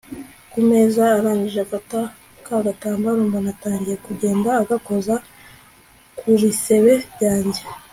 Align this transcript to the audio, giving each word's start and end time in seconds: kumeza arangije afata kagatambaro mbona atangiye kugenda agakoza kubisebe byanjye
kumeza 0.51 1.03
arangije 1.17 1.59
afata 1.61 1.99
kagatambaro 2.45 3.17
mbona 3.27 3.49
atangiye 3.55 3.97
kugenda 4.05 4.49
agakoza 4.61 5.15
kubisebe 6.17 6.93
byanjye 7.13 7.61